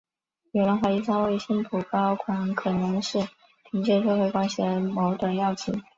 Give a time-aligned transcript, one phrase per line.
[0.51, 3.19] 有人怀疑三位新晋高管可能是
[3.69, 5.79] 凭借社会关系而谋得要职。